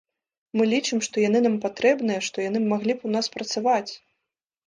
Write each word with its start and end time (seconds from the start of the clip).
Мы 0.59 0.63
лічым, 0.69 1.01
што 1.07 1.15
яны 1.23 1.39
нам 1.45 1.57
патрэбныя, 1.65 2.23
што 2.27 2.37
яны 2.49 2.59
маглі 2.71 2.93
б 3.01 3.09
у 3.09 3.11
нас 3.17 3.25
працаваць. 3.35 3.91